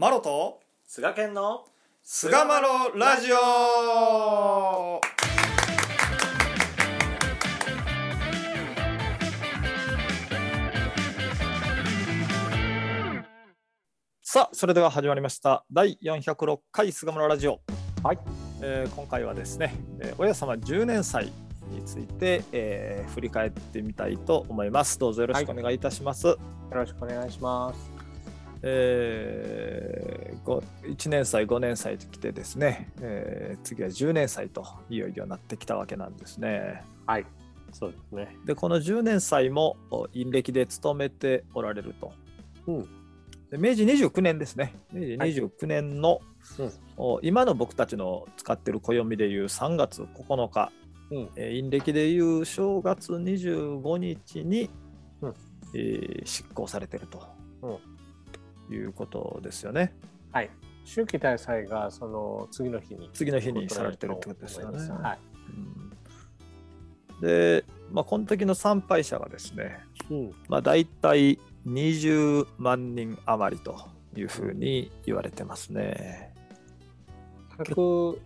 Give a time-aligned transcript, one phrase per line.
[0.00, 1.64] マロと菅健の
[2.04, 5.00] 菅マロラジオ。
[14.22, 15.64] さあそれでは始まりました。
[15.72, 17.60] 第406回菅マロラジオ。
[18.04, 18.18] はい、
[18.62, 21.32] えー今回はですね、えー親様10年祭
[21.72, 24.96] について、えー振り返ってみたいと思います。
[24.96, 26.38] どうぞよろしくお願いいたします、よ
[26.70, 27.97] ろしくお願いします。
[28.62, 36.82] えー、ご1年祭5年祭ときてですね、えー次は10年祭といよいよなってきたわけなんですね。
[37.06, 37.26] はい、
[37.72, 38.36] そうですね。
[38.46, 42.12] でこの10年祭もお陰暦で務めておられると。
[42.66, 42.82] うん。
[43.50, 44.74] で明治29年ですね。
[44.92, 46.20] 明治29年の、
[46.58, 46.72] うん。
[46.96, 50.72] お今の僕たちの使ってる暦でいう3月9日、
[51.10, 51.28] うん。
[51.36, 54.70] えー陰暦でいう正月25日に、
[55.22, 55.34] うん。
[55.74, 57.22] えー執行されてると、
[58.70, 59.94] いうことですよね。
[60.32, 60.50] はい。
[60.84, 64.78] 秋季大祭がその次の日に次の日にされてるってことですよね。
[64.78, 65.18] はい。
[65.48, 65.88] うん
[67.20, 70.34] で、まあ、この時の参拝者がですね、うん。
[70.48, 73.76] まあ、大体20万人余りと
[74.16, 76.32] いうふうに言われてますね。
[77.58, 78.18] 130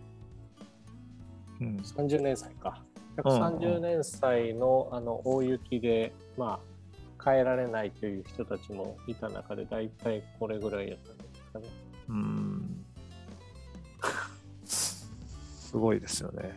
[1.61, 2.69] うん、年祭か。
[2.79, 6.72] うんうん130年祭のあの大雪で、まあ、
[7.23, 11.65] 帰られないという人たちもいた中で、大体これぐらいやったんですかね。
[12.09, 12.85] うん
[14.65, 16.55] すごいですよね。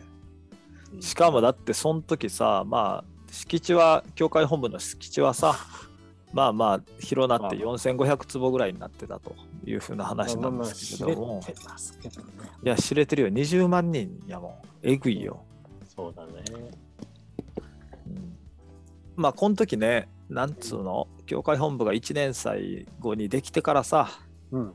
[0.99, 5.55] しかもだってその時さまあ敷地は教会本部の敷地はさ
[6.33, 12.33] まあまあ広なってまあ4500坪ぐらいになってたというふうな話なんですけども、知れどね。
[12.63, 15.43] いや知れてるよ20万人やもんえぐいよ、
[15.87, 16.43] そうだね。
[18.07, 18.37] うん
[19.15, 21.07] まあこの時ねなんつうの？
[21.25, 24.09] 教会本部が1年祭後にできてからさ、
[24.51, 24.73] うん。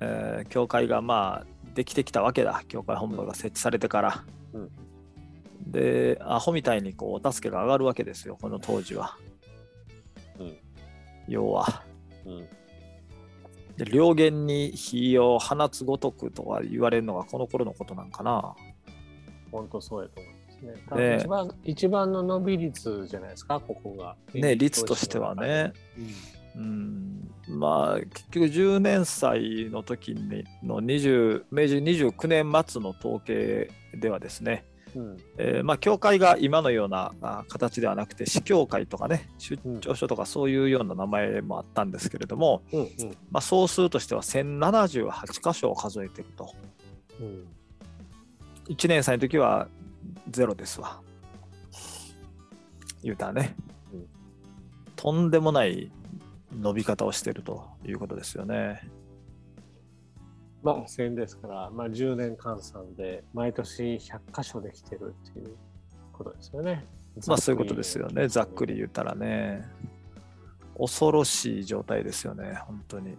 [0.00, 2.62] えー教会がまあできてきたわけだ。
[2.68, 4.70] 教会本部が設置されてから、うん。
[5.66, 9.16] でアホみたいにこうお助けが上がるわけですよこの当時は。
[10.38, 10.56] うん。
[11.28, 11.82] 要は。
[12.26, 12.48] うん。
[13.76, 18.54] で両言に火を放つごとくとは言われるのがこの頃のことなんかな。
[19.50, 21.18] 本当そうやと思いますね。
[21.20, 24.16] 一番、一番の伸び率じゃないですか、ここが。
[24.34, 25.72] ね率としてはね。
[26.54, 34.64] うんまあ結局10年祭の時にの20明治29年末の統計ではですね、
[34.94, 35.16] うん。
[35.38, 42.80] えーまあ、教会が今のようなあ形ではなくて、司教会とかね、出張所とかそういうような名前もあったんですけれども、うん。
[42.80, 42.88] うん。
[43.30, 46.54] まあ、総数としては1078箇所を数えてると。
[47.20, 47.46] うん。
[48.68, 49.68] 1年祭の時は
[50.32, 51.00] ゼロですわ。
[53.02, 53.56] 言うたらね、
[53.92, 54.06] うん
[54.96, 55.92] とんでもない
[56.52, 58.88] 伸び方をしてるということですよね。
[60.62, 65.56] まあ、1000ですから、まあ、10年換算で毎年100箇所できてるっていう
[66.12, 66.86] ことですよね。
[67.26, 69.68] まあそういうことですよね、ざっくり言ったらね。
[70.78, 73.10] 恐ろしい状態ですよね、本当に。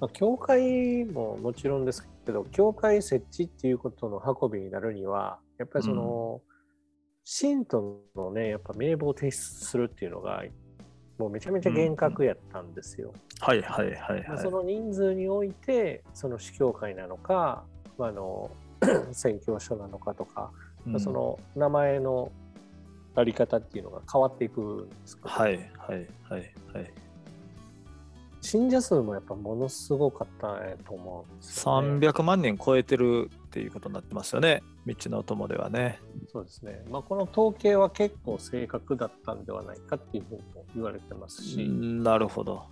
[0.00, 6.40] まあ、教会ももちろんですけど、教会設置っていうことの運びになるには、やっぱりその、
[7.24, 10.44] 信徒のね、やっぱ名簿を提出するっていうのが、
[11.18, 13.12] もうめちゃめちゃ厳格やったんですよ。
[13.40, 14.28] はいはいはいはい。
[14.28, 17.64] まあその人数において、その司教会なのか、
[17.96, 18.50] まあ、あの
[19.12, 20.50] 宣教所なのかとか、
[20.84, 22.30] まあその名前の
[23.14, 26.92] あり方っていうのが変わっていくんですけど、はいはいはいはい。
[28.54, 32.06] 信者数もやっぱものすごかったと思うんですよ、ね。
[32.06, 35.98] 300万人超えてるっていうことになってますよね、道のお供ではね。
[36.32, 36.84] そうですね。
[36.88, 42.62] まあ、この統計は結構正確だったんではないかっていうふうにも言われてますし、なるほど。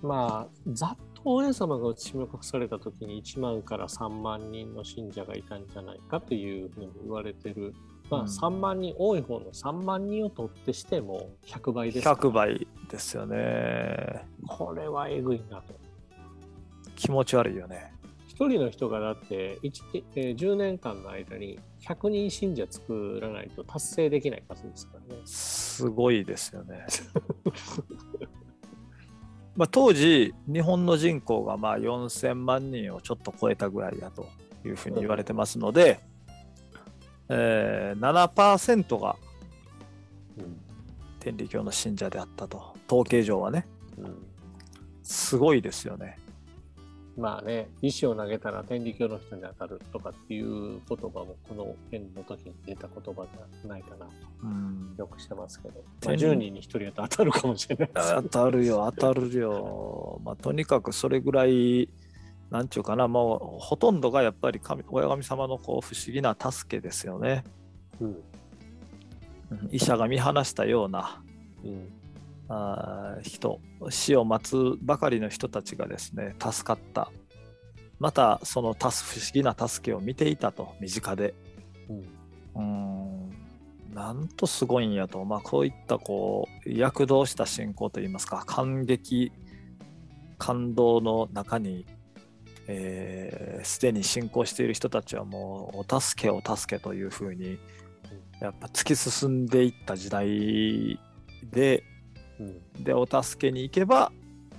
[0.00, 7.74] まあ、ざっと親様が内目隠された時に1万から3万人の信者がいたんじゃないかというふうに言われてる。
[8.10, 12.16] まあ、うん3万人、多い方の3万人を取ってしても100倍ですから。
[12.16, 14.26] 100倍ですよね。
[14.46, 15.74] これはえぐいなと。
[16.96, 17.94] 気持ち悪いよね。
[18.26, 25.20] 一人の人がだって1、えー10年間の間に100人信者作らないと達成できない数ですからね。
[25.24, 26.86] すごいですよね。
[29.56, 34.26] まあ当時、日本の人口がまあ4000万人をちょっと超えたぐらいだと
[34.64, 36.00] いうふうに言われてますので、
[37.30, 39.16] えー、7%が
[40.38, 40.60] うん。
[41.20, 43.66] 天理教の信者であったと、統計上はね。
[43.98, 44.14] うん。
[45.02, 46.18] すごいですよね。
[47.16, 54.12] まあね、石を投げたら天理教の人に当たるとかっていう言葉もこの件の時に出た言葉じゃないかなと。
[54.42, 56.24] うん、よくしてますけど、まあ、天理。
[56.24, 58.14] 10人に1人だと当たるかもしれないです。
[58.14, 60.20] 当たるよ、当たるよ。
[60.24, 61.90] まあ、とにかくそれぐらい
[62.50, 67.44] なんちゅうかな、もうほとんどがやっぱり神親神様のこう不思議な助けですよね。
[68.00, 71.20] うんうん医者が見放したような
[71.64, 71.88] うん
[72.48, 73.60] あー人、
[73.90, 77.12] 死を待つばかりの人たちがですね、助かった。
[77.98, 81.34] またそのたす不思議な助けを見ていたと、身近で。
[81.88, 81.96] うん
[82.54, 83.10] うーん
[83.94, 89.32] なんとすごいんやと、まあ、こういったこう躍動した信仰といいますか感激
[90.38, 91.86] 感動の中に
[92.72, 97.58] えーすで、に信仰している人たちはもうお助けお助けというふうに
[98.40, 100.98] やっぱ突き進んでいった時代
[101.50, 101.84] で
[102.38, 102.84] うん。
[102.84, 104.12] でお助けに行けば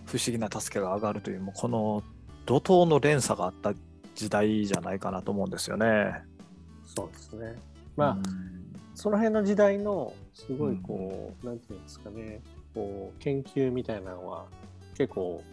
[0.05, 2.03] 不思議な助けが上がるというもうこの
[2.45, 3.73] 怒涛の連鎖があった
[4.15, 6.23] 時代じゃないかなと思うんですよね。
[6.85, 7.55] そうですね。
[7.95, 8.23] まあ、うん。
[8.93, 12.41] その辺の時代のすごいこう、なんていうんですかね。
[12.73, 14.45] こう研究みたいなのは
[14.97, 15.43] 結構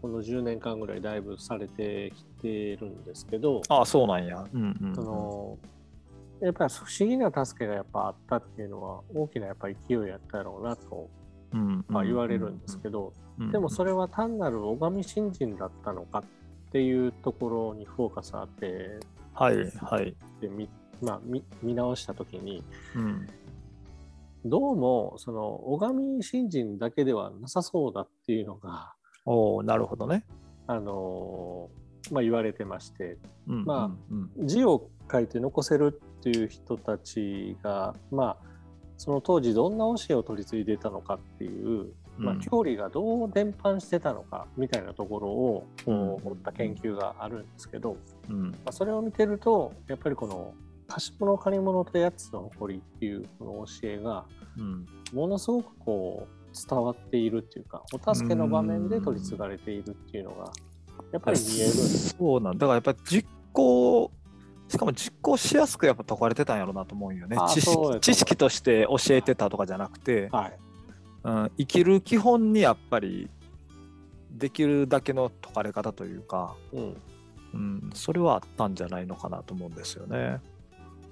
[0.00, 4.46] この10年間ぐらいだいぶされてきてるんですけど、ああそうなんや。
[4.52, 5.58] うんうんうんその
[6.40, 11.08] やっぱり不思議な助けがやっぱあったっていうのは大きなやっぱ勢いやったやろうなと、
[11.54, 16.22] うんまあ、言われるんですけど、どでもそれは単なる拝み信心だったのかっ
[16.72, 19.00] ていうところにフォーカス当て
[19.32, 20.14] はいはい。
[20.40, 20.68] てみ、
[21.00, 22.62] まあ、見見直した時に
[22.94, 23.26] うん
[24.44, 28.94] どうもその拝み信心だけではなさそうだっていうのが、
[29.26, 30.24] おおなるほどね。
[30.66, 31.68] あの
[32.10, 33.18] まあ、言われてまして。
[33.48, 34.46] うんまあうんうん。
[34.46, 38.46] 字を書いて残せるっていう人たちがまあ
[38.96, 46.32] その当時どんな教えを取り継いでいたのかっていう、まあうん、教理がどう伝播してたのかみたいなところをこううん。
[46.32, 47.96] 追った研究があるんですけど、
[48.28, 48.50] うん。
[48.50, 50.54] まあ、それを見てるとやっぱりこの
[50.88, 54.24] 貸し物借り物とやつの誇りっていうこの教えが
[54.58, 54.86] うん。
[55.12, 60.50] ものすごくこう伝わっているっていうかお助けの場面で取り継がれているっていうのが
[61.12, 62.16] やっぱり見えるんです。
[62.18, 62.66] そうなんだ。
[62.66, 64.10] からやっぱり実行
[64.68, 67.36] しかも実行しやすくやっぱ解かれてたんやろうなと思うんよね。
[67.38, 70.58] あ知識知識として教えてたとかじゃなくて、はい、
[71.24, 73.30] うん、生きる基本にやっぱり
[74.32, 76.96] できるだけの解かれ方というか、うん、
[77.54, 80.40] うん、それはあったんじゃないのかなと思うんですよね。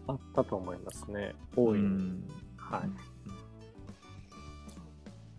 [0.07, 1.35] あったと思いますね。
[1.57, 1.79] 大い。
[2.57, 2.91] はい、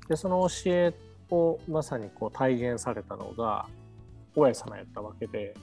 [0.08, 0.94] でその教え
[1.30, 3.68] をまさにこう体現されたのが
[4.36, 5.54] 親様やったわけで。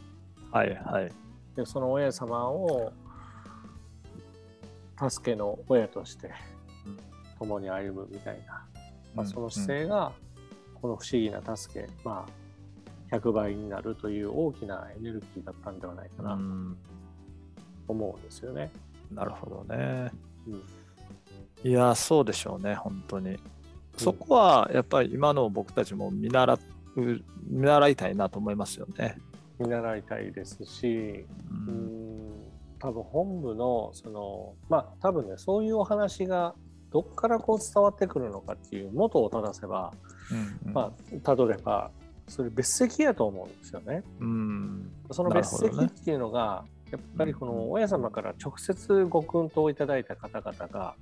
[0.50, 1.12] はいはい。
[1.56, 2.92] でその親様を
[5.10, 6.30] 助けの親として
[6.86, 6.98] うん
[7.38, 8.64] 共に歩むみたいな、
[9.14, 10.12] まあ、うんその姿勢が
[10.80, 12.26] この不思議な助け、ま
[13.10, 16.30] あ、100倍になるという大きなエネルギーだったんではないかうな。
[16.30, 16.76] とん。
[17.88, 18.70] 思うんですよね。
[19.14, 20.10] なるほどね。
[20.46, 20.62] うん
[21.64, 23.38] いや、そうでしょうね、本当に。
[23.96, 26.58] そこはやっぱり今の僕たちも見習う
[27.46, 29.16] 見習いたいなと思いますよね。
[29.58, 32.32] 見習いたいですし、ううんん
[32.78, 36.54] 多分本部のそのまあ多分ねそういうお話が
[36.90, 39.92] どっからこう伝わってくるのかっていう元を正せば、
[40.64, 41.90] うんまあたどれば
[42.28, 44.02] それ別席やと思うんですよね。
[44.20, 50.94] うんその別席っていうのが、やっぱりこの親様から直接ご訓導いただいた方々が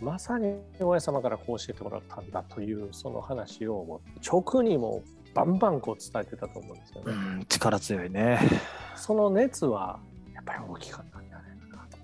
[0.00, 7.12] まさに親様からこう教えてもらったんだというその話を直にもうバンバンこう伝えてたと思うんですよね。
[7.12, 8.40] うん力強いね。
[8.96, 10.00] その熱は
[10.34, 11.98] やっぱり大きかったんじゃないかなと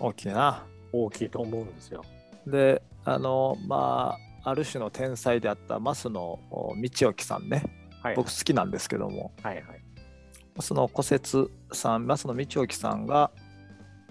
[0.00, 0.66] 大きいな。
[0.92, 2.02] 大きいと思うんですよ。
[2.46, 6.38] で、あの、まあ、ある種の天才であった増野
[6.82, 7.62] 道興さんね、
[8.02, 9.85] はい、僕好きなんですけども、はいはい。
[10.60, 13.30] その古説さん、増野道興さんが、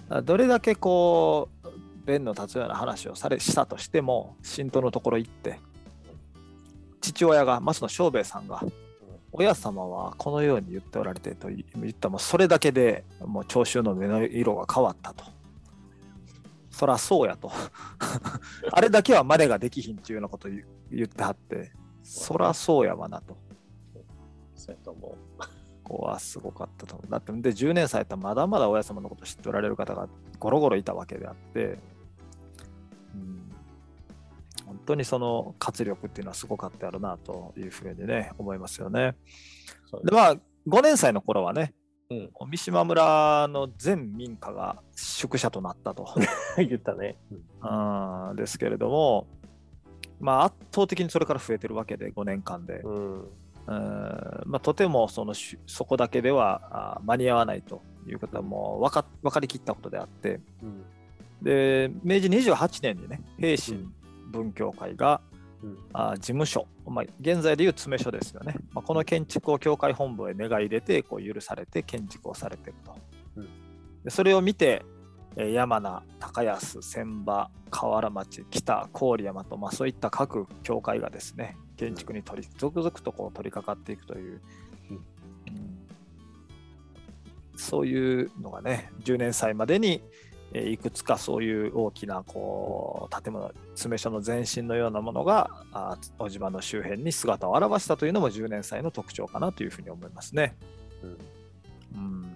[0.09, 5.59] あどれだけこう、弁の立つような話をされしたとしても、神道のところ行って、
[7.01, 8.63] 父親が、増野正兵衛さんが、
[9.37, 15.25] 親様はこのように言っておられてと言ったもうそれだけでもう聴衆の目の色が変わったと。
[16.71, 17.51] そらそうやと。
[18.71, 21.71] あれだけは真似ができひんっていうようなこと言ってはって、
[22.03, 23.37] そらそうやわなと。
[24.55, 25.54] そうやと思う。
[25.85, 27.11] ここはすごかったと思う。
[27.11, 31.77] だってで10年歳やったらまだまだ親様のこと知っておられる方がゴロゴロいたわけであって、
[33.13, 33.51] うん、
[34.65, 39.15] 本当にその活力っていうのはすごかったやろなというふうにね思いますよね。
[40.03, 40.35] でまあ
[40.67, 41.73] 5年歳の頃はね、
[42.09, 46.07] うん三島村の全民家が宿舎となったと。
[46.57, 47.17] 言ったね。
[47.61, 49.27] うんですけれども、
[50.19, 53.29] まあ、圧倒的にそれから増えてるわけで5年間で、うん。
[53.67, 60.85] うんまあ、とてもそのしそこだけではあ間に合わないということはもう分か分かりきったことであってうん。
[61.41, 63.89] で明治28年にね平神
[64.31, 65.21] 文教会が
[65.63, 65.77] うん。
[65.93, 72.95] あ事務所、まあ、現在でいう詰め所ですよね、まあ、この建築を教会本部へ願い入れてこう許されて建築をされてると、
[73.37, 73.47] うん。
[74.03, 74.83] でそれを見て
[75.37, 84.41] えー山名高安千葉河原町北郡山と、まあ、そういった各教会がですね建築に取り続々とこう取り掛かっていくという、
[87.55, 90.01] そういうのがね10年祭までに
[90.53, 100.55] えーいくつかそういう大きなこう建物詰め所の前身のようなものがあ小島の周辺に姿を現したというのも10年祭の特徴かなというふうに思いますね。
[101.03, 101.17] うん。
[101.95, 102.35] うん、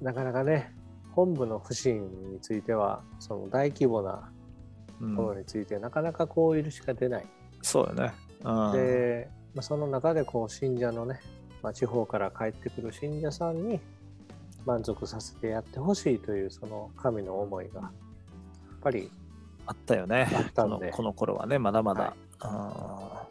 [0.00, 0.74] なかなかね、
[1.12, 4.39] 本部の不信については、その大規模なうん
[5.00, 7.26] ものについて、なかなかこう許しが出ない。
[7.62, 8.12] そうよね。
[8.44, 11.20] うん、で、まあ、その中でこう信者のね、
[11.62, 13.80] まあ、地方から帰ってくる信者さんに
[14.64, 17.90] 満足させてやってほしいというその神の思いがやっ
[18.82, 19.10] ぱり
[19.66, 20.28] あったよね。
[20.34, 23.26] あったのこの頃はねまだまだ、は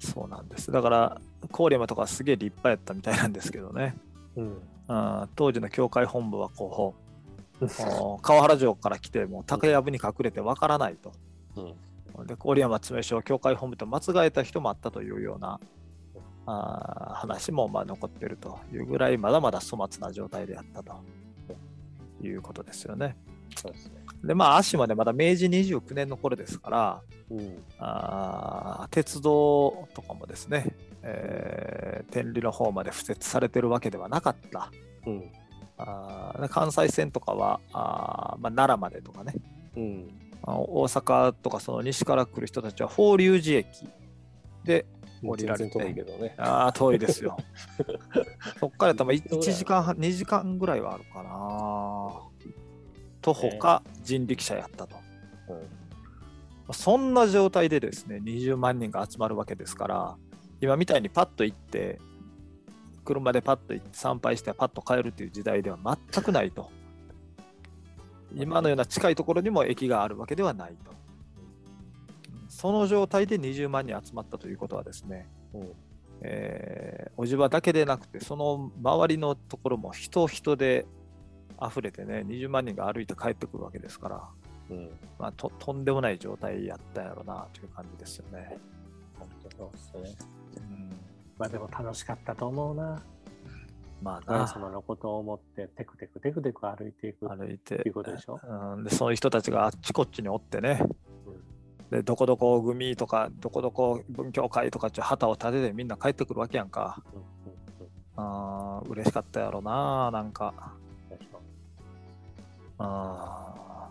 [0.00, 0.04] い。
[0.04, 0.70] そうなんです。
[0.72, 1.20] だから
[1.52, 3.96] 郡山とかすげえ立派やったみたいなんですけどね、
[4.36, 4.58] うん。
[4.88, 6.94] あー当時の教会本部はこうお
[7.68, 11.12] 川原城から来てもう竹やぶに隠れてわからないと。
[11.56, 11.74] うん
[12.26, 15.58] で郡山詰所教会本部と間違えた人もあったというような
[16.46, 20.94] あー話もまあ残ってるというぐらいまだまだ粗末な状態であったと
[22.22, 23.16] いうことですよね。
[23.56, 23.94] そうですね。
[24.22, 34.70] でまあ足までまだ明治29年の頃ですからうんあー鉄道とかもですね、えー天理の方まで敷設されてるわけではなかった。
[35.06, 35.32] うん
[35.76, 39.34] あー関西線とかはあー、まあ、奈良までとかね。
[39.76, 40.08] うん。
[40.42, 43.88] あ大阪とかその西から来る人たちは法隆寺駅
[44.64, 44.86] で
[45.22, 45.94] 降りられて。
[45.94, 46.34] けどね。
[46.36, 47.36] ああ遠いですよ。
[48.60, 52.34] そっから多分どうや1時間半2時間ぐらいはあるかな。
[53.22, 54.96] 徒歩か人力車やったと、
[55.48, 55.56] うん。
[55.56, 55.62] ま
[56.68, 60.16] あそんな状態でですね20万人が集まるわけですから
[60.60, 61.98] 今みたいにパッと行って
[63.04, 65.78] 車でパッと参拝してパッと帰るっていう時代では
[66.12, 66.70] 全くないと。
[68.34, 70.92] 今のような近いところにも駅があるわけではないと。
[72.48, 75.72] その状態で20万人集まったということはですね、うん。
[76.22, 80.86] えー、小島だけでなくてその周りのところも人人で
[81.60, 84.28] 溢れてね20万人が歩いて帰ってくるわけですから、
[84.70, 84.90] うん。
[85.18, 88.56] まあ、ととんでもない状態やったんやろなという感じですよね。
[89.18, 90.26] 本当そうですね。
[90.56, 90.83] うん、
[91.38, 93.02] まあでも楽しかったと思うな。
[94.02, 97.28] まあ神な様のことを思ってテクテクテクテク歩いていく。
[97.28, 97.82] 歩いて。
[97.86, 98.38] いうことでしょ？
[98.76, 100.82] うん、でそういう人たちがあっちこっちにおってね、
[101.90, 107.02] でどこどこ組とかどこどこ文教会とかって旗を立ててみんな帰ってくるわけやんか。
[107.14, 107.28] うんうんうん。
[108.16, 110.52] あー嬉しかったやろななんか。
[112.78, 113.88] あ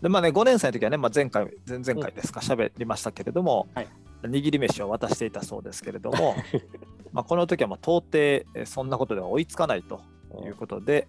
[0.00, 0.02] ー。
[0.02, 3.88] でまあね5年生の時はね、まあ、前回前々回ですか喋りましたけれども、はい
[4.28, 6.34] 握り飯を渡していたそうですけれども
[7.12, 10.00] まあこの時はまあ到底えーそんなことでは追いつかないと
[10.44, 11.08] いうことで、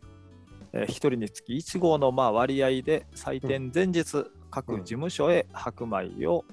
[0.74, 6.46] えー、1人につき1号のまあ割合で採点前日、各事務所へ白米を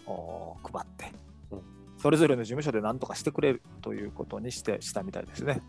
[0.65, 1.13] 配って、
[1.51, 1.61] うん。
[1.99, 5.61] それぞれの事務所で何とかしてくれるということにしてしたみたいですね。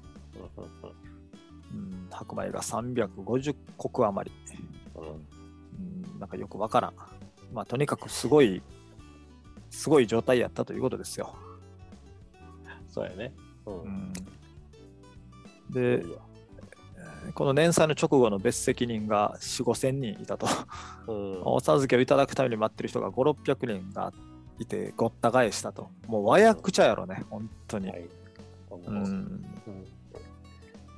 [1.73, 2.07] うん。
[2.09, 4.35] 白米が350石余り。
[4.95, 6.93] うん、なんかよくわからん。
[7.53, 8.63] まあ、とにかくすごい、
[9.73, 11.35] すごい状態やったということですよ。
[12.87, 13.33] そうやね。
[13.65, 14.13] ううん
[15.71, 16.03] で
[17.33, 20.47] この年祭の直後の別責任が4、5千人いたと。
[21.07, 24.13] うんお授けをいただくために待ってる人が5、600人が
[24.59, 25.89] いて、ごった返したと。
[26.05, 27.89] もう和訳ちゃやろね、本当に。
[27.89, 28.07] はい。
[28.71, 29.45] うん、うん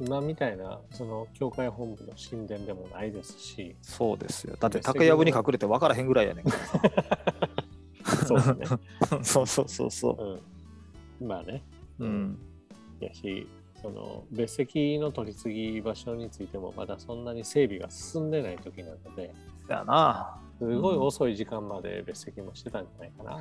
[0.01, 4.57] 今みたいなその教会本部の神殿でもないですし、そうですよ。
[4.59, 6.51] だって竹やぶに隠れて分からへんぐらいやねんか
[6.83, 7.55] ら
[8.25, 8.65] そうですね。
[8.65, 8.79] さ。
[9.23, 10.41] そうそうそうそ
[11.19, 11.63] うん、まあね、
[11.99, 12.05] う。
[12.05, 12.39] うん。
[12.99, 13.47] やし、
[13.81, 19.33] その別席の取り次ぎ場所についてもまだそんなに整備が進んでない時なので、
[19.67, 20.39] やな。
[20.57, 23.39] すごい遅い時間まで別席もしてたんじゃないかな。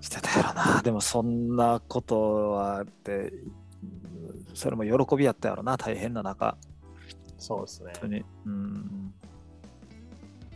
[0.00, 0.82] してたやろな。
[0.82, 3.52] でもそんなことはって、うん
[4.54, 6.56] それも喜びやったやろな、大変な中。
[7.38, 8.00] そうですね本。
[8.02, 8.24] 当に。
[8.46, 9.14] うん。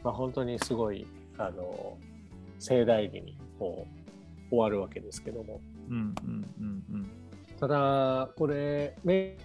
[0.02, 1.06] まあ本当にすごい、
[1.38, 1.96] あの、
[2.58, 5.60] 盛大儀にこう終わるわけですけども。
[5.88, 7.10] うんうんうんうん。
[7.58, 9.36] ただ、これ、明年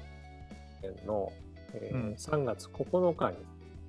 [1.06, 1.32] の、
[1.74, 3.38] えーうん3月9日に、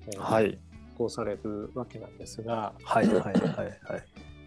[0.07, 0.59] えーはい。
[0.85, 3.77] 発行されるわけなんですが、はいはいはいはい。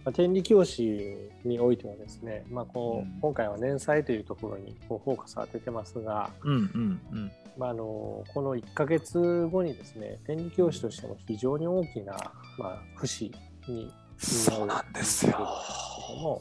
[0.05, 7.33] まあ、天理教師においてはですね、まあこううん今回は年祭というところにこうフォーカスを当ててますが、うんうんうん。
[7.57, 12.13] まあ、あのこの1ヶ月後にですね天理教師としても非常に大きな、
[12.59, 13.33] まあ、節
[13.67, 13.93] に
[14.25, 15.39] そうなんですよ。
[15.39, 16.41] も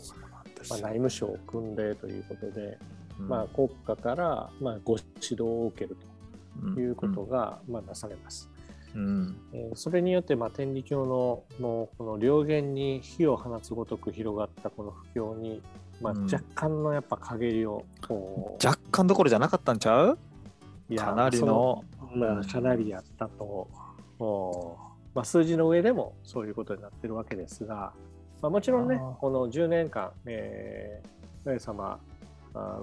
[0.70, 2.78] まあ、内務省を組んでということで、
[3.20, 5.98] まあ、国家からまあご指導を受ける
[6.74, 8.50] ということがまあなされます。
[8.96, 9.36] うん。
[9.52, 15.62] えー、それによってまあ天理教ののこの両言に火を放つごとく広がったこの不況に、
[16.02, 18.18] まあ、若干のやっぱ陰りを、うん、
[18.66, 20.18] 若干どころじゃなかったんちゃう？
[20.96, 21.84] かなりの。
[22.16, 23.68] まあ、かなりやったと、
[25.14, 27.94] まあ、数字の上でもそういうことになってるわけですが、
[28.42, 32.00] まあ、もちろんねこの10年間、えー、上様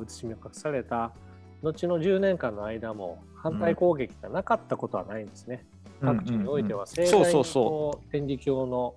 [0.03, 1.13] 写しみを隠された
[1.63, 5.65] 後の10年間の間も反対攻撃がなかったことはないんですね。
[6.01, 7.45] うん、各地においては盛大に
[8.11, 8.95] 天理教の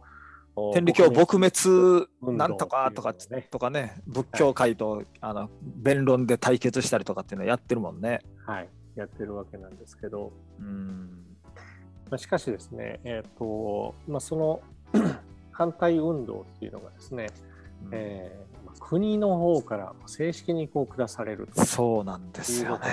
[0.73, 8.21] 天理教撲滅なんとかとかとかね仏教界と、はい、あの弁論で対決したりとかっていうのをやってるもんね。
[8.45, 8.69] はい。
[8.95, 11.09] やってるわけなんですけど、うん。
[11.09, 11.32] まあ、
[12.17, 14.61] しかしですね、えーとまあ、その
[15.51, 17.27] 反対運動っていうのがですね、
[17.85, 22.85] うん、えー、国の方から正式にこう下されるとそうなんですよね。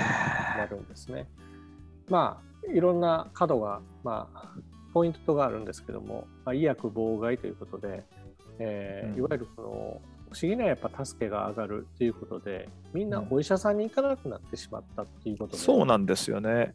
[0.59, 1.27] なるんですね。
[2.09, 4.55] まあいろんな角が、まあ、
[4.93, 8.05] ポイントがあるんですけども、まあ、医薬妨害ということで、
[8.59, 9.69] えー、うん、いわゆるこの
[10.33, 16.75] 不思議なやっぱ助けが上がるということでみんなお医者さんに行かなくなってしまったっていうことで、そうなんですよね。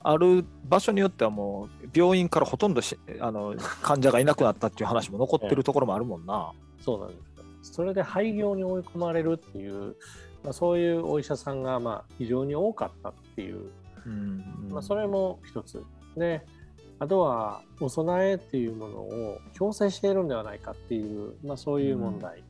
[0.00, 2.80] ある場所によってはもう病院からほとんど
[3.20, 6.52] あの 患者がいなくなったっていう話も残ってるところもあるもんな。
[6.80, 7.14] そうなんで
[7.62, 9.96] すそれで廃業に追い込まれるっていう、
[10.44, 13.70] まあ、そういうお医者さんがまあ非常に多かったっていう、
[14.06, 15.82] うんうん、まあ、それも一つ。
[16.16, 16.44] で
[17.00, 22.42] あとはお供えっていうものを強制しているんではないかっていう、まあ、そういう問題、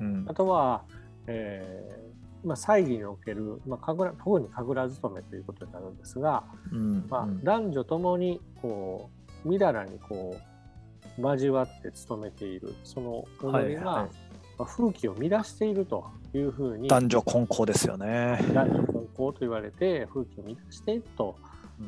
[0.00, 0.06] うん。
[0.06, 0.84] うん、あとは、
[1.26, 2.05] え
[2.44, 9.10] まあ、祭儀における、まあ、神楽特に神楽勤めということになるんですが、うんまあ、男女ともにこ
[9.44, 10.36] うみだらにこ
[11.18, 14.10] う交わって勤めているその踊りが、はいはい、
[14.58, 18.38] まあ、風紀を乱しているというふうに男女混交ですよね。
[18.52, 21.36] 男女混交と言われて風紀を乱していると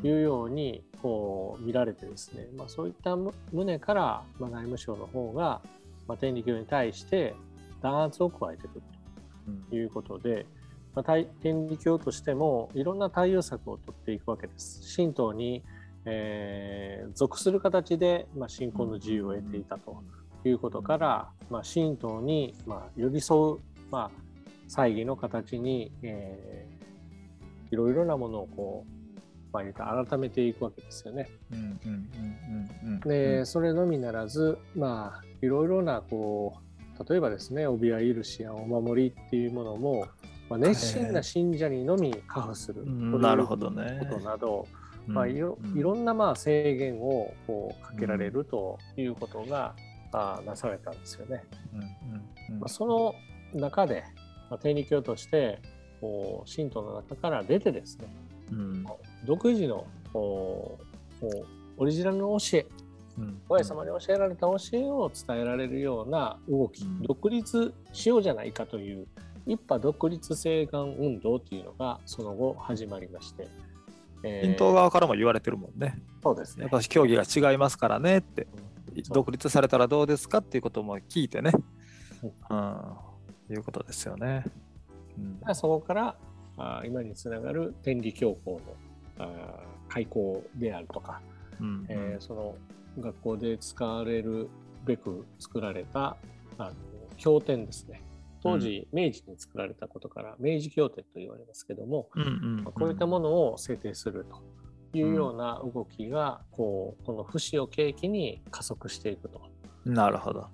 [0.03, 3.17] いうようにこう見られてですね、まあ、そういった
[3.53, 5.61] 旨から、まあ、内務省の方が、
[6.07, 7.35] まあ、天理教に対して
[7.81, 8.98] 弾圧を加えてくると。
[9.71, 10.47] ということで、
[10.95, 14.97] まあ、天理教としてもいろんな対応策を取っていくわけです。
[14.97, 15.63] 神道に、
[16.05, 20.03] えー、属する形で、まあ、信仰の自由を得ていたと
[20.45, 24.11] いうことから、まあ、神道に、まあ、寄り添う、まあ、
[24.67, 28.99] 祭儀の形に、えー、いろいろなものをこう
[29.53, 31.29] まあ、改めていくわけですよね。
[33.05, 36.68] でそれのみならずまあいろいろなこう
[37.09, 40.07] 例えばですね帯や印やお守りっていうものも、
[40.49, 44.67] まあ、熱心な信者にのみ加付するということなど、
[45.07, 49.75] まあ、いろいろんなまあ制限をこうかけられるということが、
[50.13, 51.45] あなされたんですよね。
[52.59, 53.15] まあ、その
[53.55, 54.05] 中で、
[54.51, 55.61] まあ、天理教として
[56.01, 58.09] こう神道の中から出てですね、
[58.51, 58.87] うん、
[59.27, 60.79] 独自のこ
[61.23, 61.27] う
[61.77, 62.67] オリジナルの教え
[63.49, 69.07] 親様に教えられた教えを伝えられるような動き、うん、独立しようじゃないかという
[69.47, 73.49] 一派独立請願運動というのがその後始まりまして。
[74.25, 75.79] えー、党側からも言われてるもん。
[75.81, 76.01] ね。
[76.23, 76.63] そうですね。
[76.63, 78.49] やっぱ競技が違いますからねって、
[79.11, 81.53] 独立されたらどうですかっていうことも聞いてね、
[82.51, 84.45] うん、いうことですよね。
[85.47, 86.17] うん、そこから
[86.57, 88.61] あ今につながる天理教皇
[89.19, 91.21] のあ開校であるとか、
[91.61, 91.67] うん。
[91.67, 92.55] うん、えー、その
[93.01, 94.49] 学校で使われる
[94.85, 96.17] べく作られた
[96.59, 96.73] あの
[97.17, 98.03] 経典ですね。
[98.41, 104.27] 当時、明治に作られたことから明治経典と言われますけども、うんうんうん、こういったものを制定する
[104.93, 109.41] というような動きが、こうこの節を契機に加速していくと。
[109.85, 110.47] なるほど。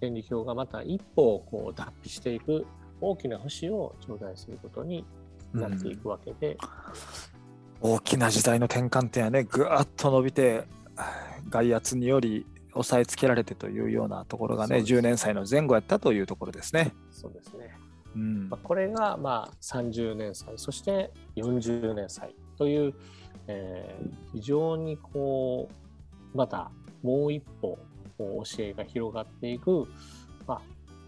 [0.00, 2.66] 天理教がまた一歩こう脱皮していく
[3.00, 5.04] 大きな節を頂戴することに
[5.52, 6.58] なっていくわけで、
[7.80, 9.44] うん、大きな時代の転換点はね。
[9.44, 10.64] ぐわっと伸びて
[11.48, 16.92] 外圧により押さえつけられてというようなところがね、10年歳の前後やったというところですね。
[17.10, 17.74] そうですね。
[18.14, 22.94] うんまあ、これがまあ30年歳、そして40年歳という、
[23.46, 25.68] えー、非常にこ
[26.34, 26.70] う、また
[27.02, 27.78] もう一歩
[28.18, 29.86] 教えが広がっていく、
[30.46, 30.60] まあ、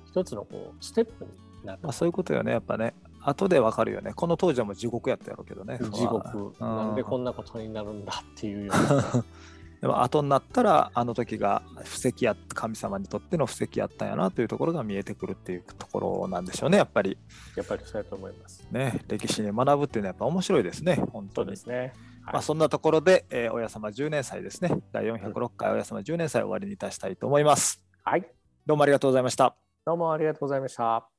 [0.07, 1.31] 一つのこうステップに
[1.65, 1.81] なる。
[1.83, 2.95] まあ、そういうことよね、やっぱね。
[3.23, 4.13] 後でわかるよね。
[4.15, 5.79] この当時はもう地獄やったやろうけどね。
[5.79, 6.55] 地獄。
[6.59, 9.25] なんでこんなことになるんだっていうような。
[9.81, 17.17] でも後になったらあの時が布石や神様にとっての布石やったんやなというところが見えてくるっていうところなんでしょうねやっぱり。
[17.57, 18.67] やっぱりそうやと思います。
[18.71, 21.51] ね歴史に学ぶっていうのはやっぱ面白いですね本当に。
[21.51, 21.95] ですね。
[22.25, 27.83] はい、まあ、そんなところで、えー、親様10年祭ですね第406回親様10年祭終わりにいたしたいと思います。
[28.05, 28.27] はい。
[28.67, 29.57] どうもありがとうございました。
[29.87, 31.10] どうもありがとうございました。